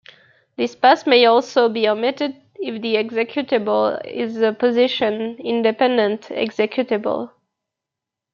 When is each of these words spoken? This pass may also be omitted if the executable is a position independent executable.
This 0.55 0.75
pass 0.75 1.05
may 1.05 1.25
also 1.27 1.69
be 1.69 1.87
omitted 1.87 2.35
if 2.55 2.81
the 2.81 2.95
executable 2.95 4.03
is 4.03 4.37
a 4.41 4.51
position 4.51 5.35
independent 5.37 6.21
executable. 6.29 7.29